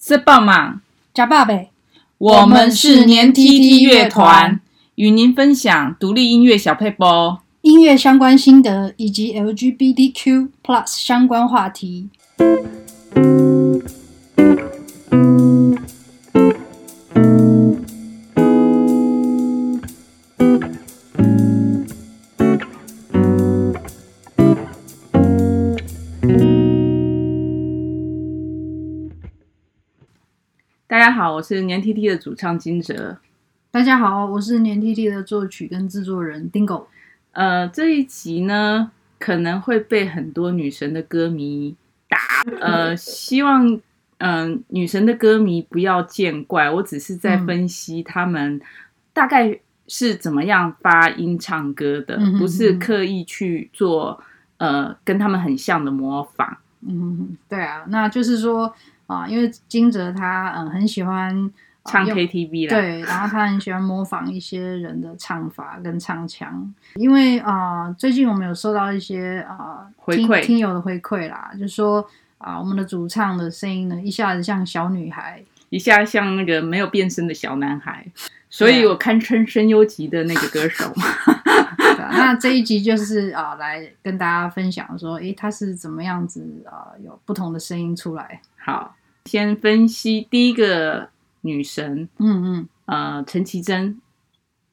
[0.00, 0.80] 是棒嘛？
[1.12, 1.70] 加爸呗。
[2.18, 4.60] 我们是年 tt 乐团，
[4.96, 10.48] 与您分享独立音乐小配播、音乐相关心得以及 LGBTQ+
[10.86, 12.08] 相关话题。
[31.28, 33.18] 好，我是年 tt 的主唱金哲。
[33.70, 36.86] 大家好，我是年 tt 的作曲跟制作人 Dingo。
[37.32, 41.76] 呃，这一集呢，可能会被很多女神的歌迷
[42.08, 42.16] 打。
[42.62, 43.68] 呃， 希望
[44.16, 48.58] 嗯、呃，女神的歌迷不要见怪，我只是在分析他们
[49.12, 54.18] 大概是怎么样发音唱歌的，嗯、不是刻意去做
[54.56, 56.56] 呃跟他们很像的模仿。
[56.80, 58.74] 嗯，对啊，那就是说。
[59.08, 61.50] 啊，因为金哲他嗯很喜欢
[61.86, 66.72] 唱 KTV 啦，对，然后他很喜欢模仿一些人的唱法跟唱腔。
[66.96, 78.06] 因为啊、呃，最近我们有收到一些啊、呃、回馈听友的回馈啦，就说啊、呃，我们的主唱的声音呢，一下子像小女孩，一下像那个没有变声的小男孩，
[78.50, 81.06] 所以我堪称声优级的那个歌手嘛。
[82.12, 88.42] 那这一集就是啊、呃，来跟大家分享说，诶，他是怎么样子啊、呃，有不同的声音出来。
[88.58, 88.94] 好。
[89.28, 91.10] 先分析第一个
[91.42, 94.00] 女神，嗯嗯，呃，陈绮贞。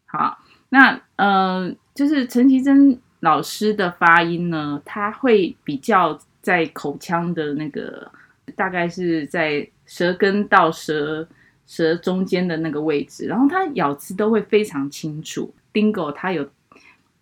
[0.05, 0.39] 好，
[0.69, 8.09] 那呃，就是陈绮贞老师的发音呢，她会比较在口腔的那个，
[8.55, 11.27] 大概是在舌根到舌
[11.67, 15.53] 舌中间的那个位置，然后她咬字都会非常清楚。
[15.73, 16.47] Dingo 他有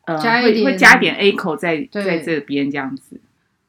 [0.05, 3.19] 呃会会加点 A 口在在这边这样子。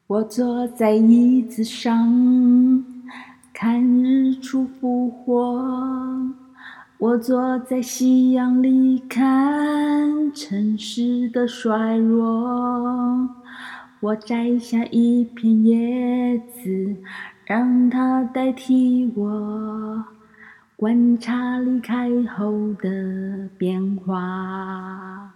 [0.07, 2.94] 我坐在椅子上。
[3.65, 5.59] 看日出复活，
[6.99, 13.27] 我坐在夕阳里看城市的衰弱。
[14.01, 16.95] 我摘下一片叶子，
[17.47, 20.05] 让它代替我
[20.77, 25.33] 观察离开后的变化。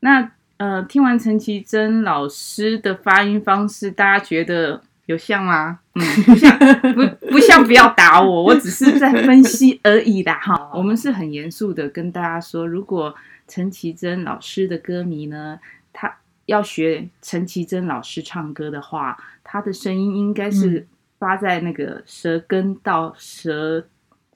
[0.00, 4.80] 那呃，听完陈绮贞老师的发音方式，大家觉得？
[5.10, 5.80] 有像吗？
[5.94, 6.56] 嗯，不像，
[6.94, 10.38] 不不像，不要打我，我只是在分析而已啦。
[10.40, 13.12] 哈， 我们是很严肃的跟大家说，如果
[13.48, 15.58] 陈绮贞老师的歌迷呢，
[15.92, 16.16] 他
[16.46, 20.86] 要学陈绮贞老师唱歌的话，他的声音应该是
[21.18, 23.84] 发在那个舌根到舌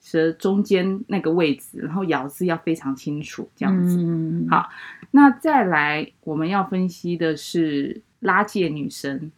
[0.01, 3.97] 舌中间那个位置，然后咬字要非常清楚，这样子。
[3.97, 4.69] 嗯，好，
[5.11, 9.31] 那再来我们要分析的是拉界女神。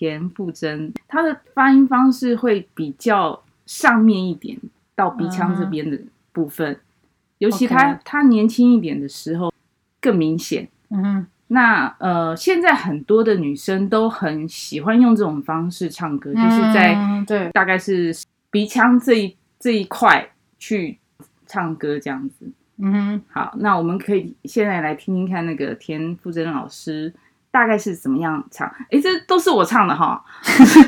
[0.00, 4.58] 田馥甄，她的发音方式会比较上面一点，
[4.94, 6.00] 到鼻腔这边的
[6.32, 6.80] 部分，uh -huh.
[7.36, 8.28] 尤其她她、okay.
[8.28, 9.52] 年轻一点的时候
[10.00, 10.66] 更明显。
[10.88, 16.48] 嗯哼，那呃，现在很多的女生都很喜欢用这种方式唱歌，uh -huh.
[16.48, 18.16] 就是在对，大概是
[18.50, 20.98] 鼻腔这一这一块去
[21.46, 22.50] 唱歌这样子。
[22.78, 27.12] 嗯哼，好，那我们可以现在来听听看那个田馥甄老师。
[27.50, 28.70] 大概是怎么样唱？
[28.90, 30.22] 哎，这都是我唱的哈，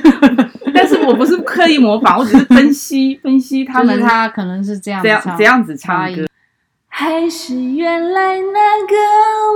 [0.73, 6.27] 但是我不是刻意模仿，我只是分析分析他们，他可能是这样这样这样子唱歌。
[6.87, 8.95] 还是原来那个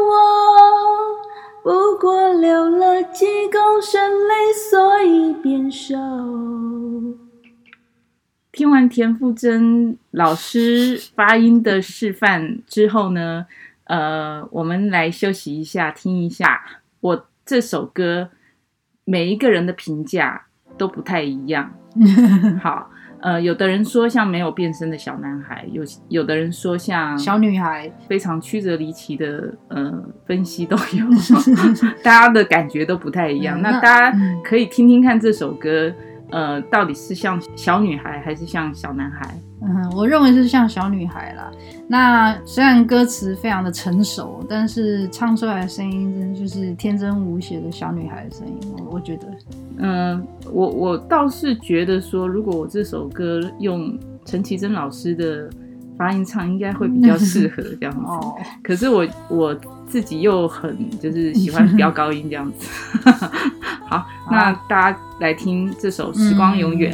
[0.08, 5.94] 我，不过流了几公升泪，所以变瘦。
[8.50, 13.46] 听完田馥甄老师发音的示范之后呢，
[13.84, 16.62] 呃，我们来休息一下，听一下。
[17.06, 18.30] 我这首歌
[19.04, 20.46] 每一个人的评价
[20.76, 21.72] 都不太一样。
[22.60, 22.90] 好，
[23.20, 31.06] 呃，有的人说像没有变身的小男孩，有有的人说像小女孩，非常曲折离奇的呃分析都有，
[32.02, 33.58] 大家的感觉都不太一样。
[33.60, 35.94] 嗯，那大家可以听听看这首歌，
[36.30, 39.34] 呃，到底是像小女孩还是像小男孩？
[39.62, 41.50] 嗯，我认为是像小女孩啦。
[41.88, 48.54] 那虽然歌词非常的成熟，但是唱出来的声音真的就是天真无邪的小女孩的声音。
[48.78, 49.26] 我我觉得，
[49.78, 55.48] 嗯，我我倒是觉得说，如果我这首歌用陈绮贞老师的
[55.96, 58.00] 发音唱，应该会比较适合这样子。
[58.04, 59.56] 哦，可是我我
[59.86, 62.68] 自己又很就是喜欢 飙高音这样子。
[63.88, 66.92] 好，好，那大家来听这首《时光永远》。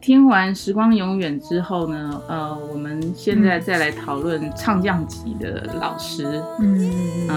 [0.00, 6.42] 听完《时光永远》之后呢，呃，我们现在再来讨论唱将级的老师。
[6.58, 6.90] 嗯，
[7.28, 7.36] 嗯，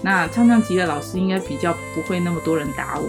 [0.00, 3.08] 那唱将级的老师应该比较不会那么多人打我。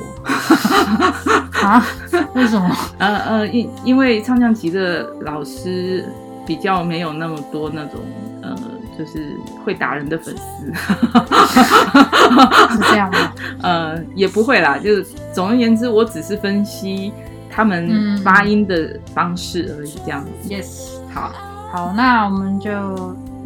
[1.61, 1.85] 啊？
[2.33, 2.75] 为什么？
[2.97, 6.03] 呃呃，因因为唱将级的老师
[6.45, 7.99] 比较没有那么多那种
[8.41, 8.55] 呃，
[8.97, 10.73] 就是会打人的粉丝。
[12.73, 13.33] 是这样吗？
[13.61, 17.13] 呃，也不会啦，就是总而言之，我只是分析
[17.55, 20.49] 他们发音的方式而已，这样子。
[20.49, 21.29] Yes，好，
[21.71, 22.69] 好，那我们就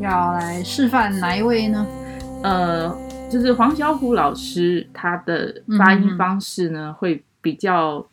[0.02, 1.86] 要来示范哪一位呢？
[2.42, 2.90] 呃，
[3.30, 8.04] 就是黄小琥老师，他的发音方式呢、嗯、会比较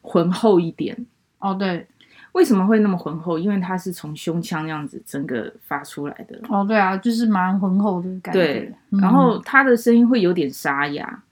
[0.00, 0.96] 浑厚一点。
[1.40, 1.86] 哦，对，
[2.32, 3.38] 为什么会那么浑厚？
[3.38, 6.40] 因为他是从胸腔那样子整个发出来的。
[6.48, 8.40] 哦，对啊，就是蛮浑厚的感觉。
[8.40, 11.22] 对，然后他的声音会有点沙哑，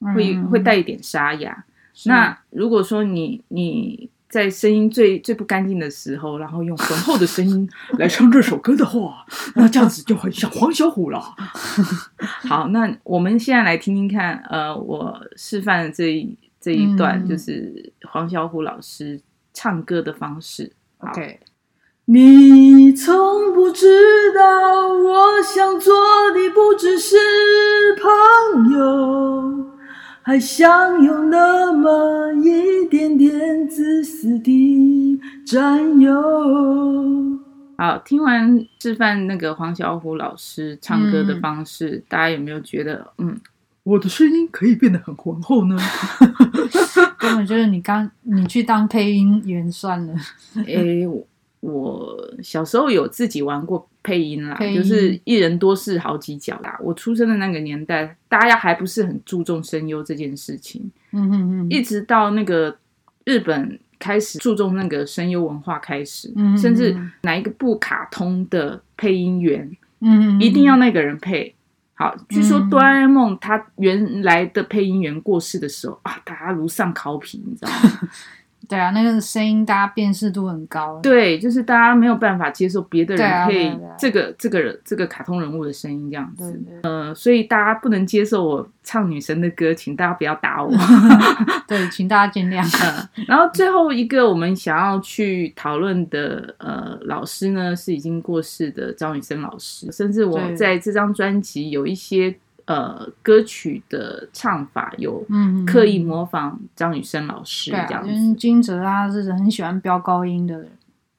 [0.00, 1.62] 嗯、会会带一点沙哑。
[1.98, 7.66] 是那如果说你你在声音最最不干净的时候，然后用浑厚的声音
[7.98, 9.24] 来唱这首歌的话，
[9.56, 11.20] 那这样子就很像黄小琥了。
[12.46, 19.18] 好，那我们现在来听听看，呃，我示范的这一这一段、嗯、就是黄小琥老师
[19.54, 20.70] 唱歌的方式。
[20.98, 21.40] OK，
[22.06, 25.94] 你从不知道，我想做
[26.34, 27.16] 的不只是
[27.96, 29.75] 朋友。
[30.26, 36.12] 还想有那么一点点自私的占有。
[37.78, 43.38] 好，听完示范那个黄小琥老师唱歌的方式，嗯、大家有没有觉得，嗯，
[43.84, 45.78] 我的声音可以变得很浑厚呢？
[47.16, 50.14] 根本就是你刚你去当配音员算了。
[50.66, 51.26] 诶、欸，
[51.60, 53.88] 我小时候有自己玩过。
[54.06, 56.78] 配音啦，音就是一人多饰好几角啦。
[56.80, 60.88] 我出生的那个年代，大家还不是很注重声优这件事情。
[61.10, 62.78] 嗯嗯嗯，一直到那个
[63.24, 71.52] 日本开始注重那个声优文化开始，嗯哼哼，甚至哪一个不卡通的配音员，嗯一定要那个人配。
[71.94, 78.08] 好，据说哆啦 A 梦他原来的配音员过世的时候啊，大家如丧考妣，你知道吗？
[78.68, 81.00] 对啊，那个声音大家辨识度很高。
[81.02, 86.52] 对，就是大家没有办法接受别的人配这个、对啊对啊啊、这个人这个卡通人物的声音这样子。
[86.52, 90.70] 对对呃，所以大家不能接受我唱女神的歌，请大家不要打我。
[91.68, 92.62] 对，请大家见谅。
[92.84, 102.34] 呃，然后最后一个我们想要去讨论的呃老师呢，是已经过世的张雨生老师，甚至我在这张专辑有一些。
[102.66, 105.24] 呃，歌曲的唱法有
[105.64, 108.10] 刻意模仿张雨生老师这样子。
[108.10, 110.68] 嗯嗯、金哲啊，是很喜欢飙高音的人。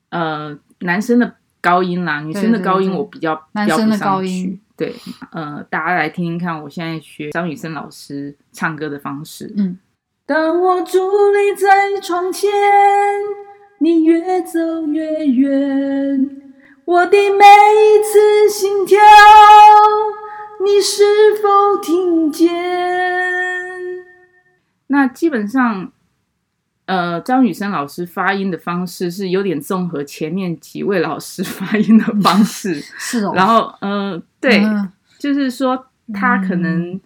[0.09, 3.33] 呃，男生的高音啦，女生的高音我比较
[3.65, 3.71] 飙不上去。
[3.71, 4.93] 男生的高音，对，
[5.31, 9.53] 呃，大家来听听看，我现在学张雨生老师唱歌的方式。
[9.55, 9.79] 嗯，
[10.25, 10.99] 当我伫
[11.31, 12.51] 立在窗前，
[13.79, 16.29] 你越走越远，
[16.83, 18.97] 我的每一次心跳。
[20.63, 21.03] 你是
[21.41, 22.51] 否听见？
[24.87, 25.91] 那基本上，
[26.85, 33.33] 呃，张雨生老师发音的方式是有点综合前面几位老师发音的方式， 是哦。
[33.35, 36.99] 然后，呃，对，嗯、就是说他可能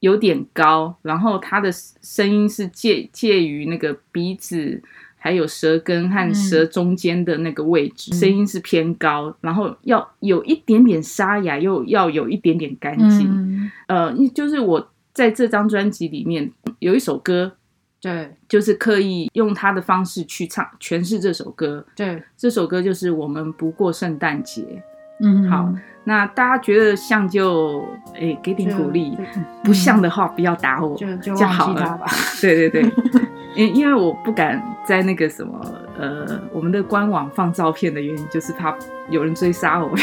[0.00, 4.82] 有点高，嗯、然后他的声音是介介于那个鼻子。
[5.24, 13.28] 还有舌根和舌中间的那个位置，嗯、声音是偏高，然后要有一点点沙哑，又要有一点点干净。
[13.30, 16.50] 嗯、呃，就是我在这张专辑里面
[16.80, 17.52] 有一首歌，
[18.00, 21.86] 对，就是刻意用他的方式去唱诠释这首歌。
[21.94, 24.82] 对，这首歌就是我们不过圣诞节。
[25.24, 29.16] 嗯，好，那大家觉得像就诶给点鼓励，
[29.62, 32.00] 不像的话不要打我，就就就好了。
[32.40, 32.90] 对对对，
[33.54, 35.60] 因因为我不敢在那个什么
[35.98, 38.74] 呃我们的官网放照片的原因，就是怕
[39.10, 39.90] 有人追杀我。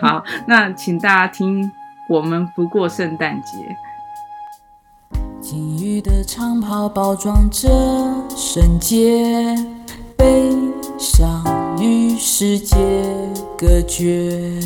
[0.00, 1.70] 好，那请大家听，
[2.08, 3.58] 我们不过圣诞节。
[5.40, 7.68] 金玉的长袍包装着
[8.28, 9.54] 圣洁，
[10.16, 10.50] 悲
[10.98, 11.44] 伤。
[11.78, 12.74] 与世界
[13.56, 14.58] 隔绝，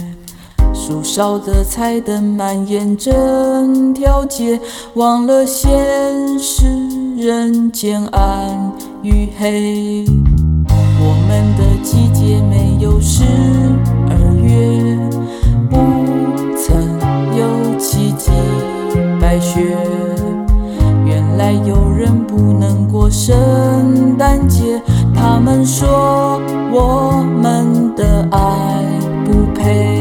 [0.91, 4.59] 树梢的彩灯蔓延整条街，
[4.95, 5.71] 忘了现
[6.37, 6.67] 实
[7.17, 10.05] 人间暗与黑。
[10.99, 13.23] 我们的季节没有十
[14.09, 14.99] 二月，
[15.71, 15.77] 不
[16.59, 16.83] 曾
[17.39, 18.33] 有奇迹
[19.21, 19.61] 白雪。
[21.07, 24.83] 原来有人不能过圣诞节。
[25.15, 26.41] 他们说
[26.73, 28.83] 我们的爱
[29.25, 30.00] 不配，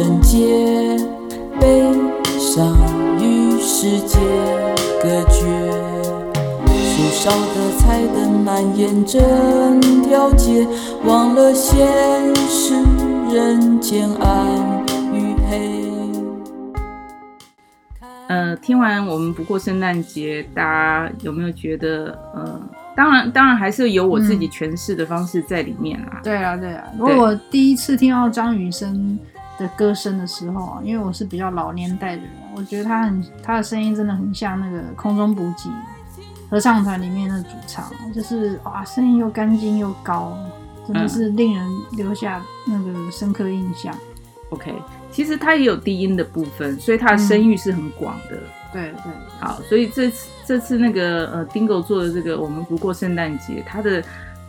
[0.00, 0.18] 整
[10.02, 10.66] 条街，
[11.04, 11.86] 忘了现
[12.48, 12.74] 实
[13.30, 15.82] 人间暗与黑。
[18.28, 22.58] 呃，听完我们不过圣诞节，大家有没有觉得，呃，
[22.96, 26.12] 当然，当然还是有我自己诠释的方式在里面啦。
[26.14, 26.84] 嗯、对啊，对啊。
[26.98, 29.18] 如果我第一次听到张雨生
[29.60, 35.70] 的歌声的时候啊，因为我是比较老年代的人，我觉得他很，他的声音真的很像那个空中补给。
[36.48, 40.36] 合唱团里面的主唱，就是哇，声音又干净又高，
[40.84, 43.94] 真的是令人留下那个深刻印象。
[43.94, 44.00] 嗯、
[44.50, 44.74] OK，
[45.12, 48.34] 其实他也有低音的部分，所以他的声域是很广的。
[48.34, 54.02] 嗯、对对，好，所以这次这次那个呃，Dingo 做的这个我们不过圣诞节，他的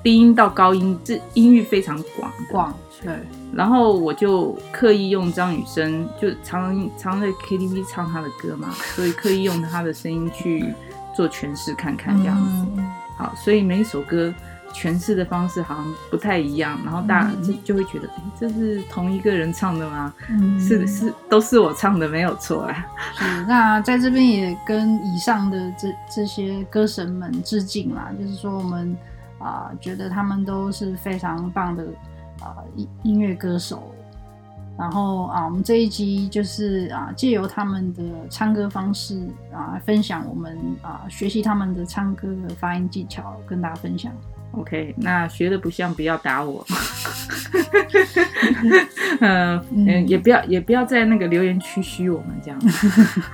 [0.04, 2.74] 低音到高音这音域非常广广。
[3.02, 3.14] 对，
[3.54, 10.74] 然后我就刻意用张雨生，就常常在 KTV 唱他的歌嘛， 所以刻意用他的声音去。
[11.14, 14.34] 做诠释看看这样子，嗯、好，所以每一首歌
[14.74, 20.14] 诠释的方式好像不太一样，然后大家就就会觉得，这是同一个人唱的吗？
[20.30, 22.86] 嗯，是是，都是我唱的，没有错啊。
[23.14, 28.96] 是，那在这边也跟以上的这这些歌神们致敬啦，就是说我们
[29.44, 31.86] 啊、觉得他们都是非常棒的
[32.42, 33.84] 啊音、音乐歌手。
[34.78, 44.12] 然后啊，我们这一集就是啊，借由他们的唱歌方式啊，分享我们啊学习他们的唱歌的发音技巧，跟大家分享。
[44.52, 46.66] OK，那学的不像，不要打我。
[49.22, 52.60] 嗯嗯，也不要也不要在那个留言区嘘我们这样，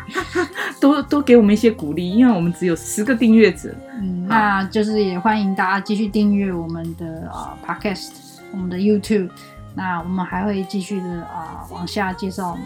[0.79, 3.73] 多多给我们一些鼓励，因为我们只有十个订阅者。
[3.99, 8.11] 嗯，那就是也欢迎大家继续订阅我们的啊 Podcast，
[8.51, 9.29] 我们的 YouTube。
[9.75, 12.65] 那我们还会继续的啊、呃，往下介绍我们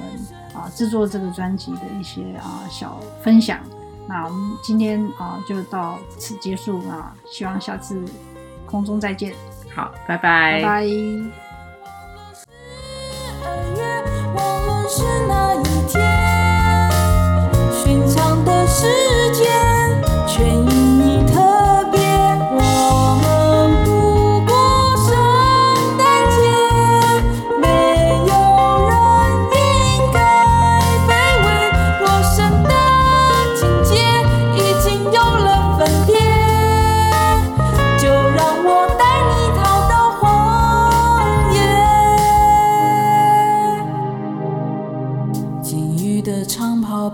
[0.54, 3.60] 啊、呃、制作这个专辑的一些啊、呃、小分享。
[4.08, 8.02] 那我们今天啊、呃、就到此结束啊，希望下次
[8.72, 9.34] 空中再见。
[9.76, 10.62] 好，拜拜。
[10.62, 10.88] 拜拜。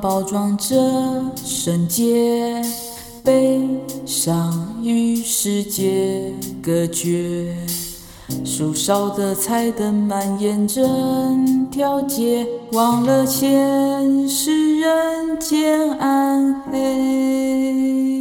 [0.08, 0.74] 包装着
[1.36, 2.62] 圣洁，
[3.26, 3.60] 悲
[4.06, 6.32] 伤与世界
[6.64, 7.54] 隔绝。
[8.46, 18.17] 树梢的彩灯蔓延整条街，忘了前世人间暗黑。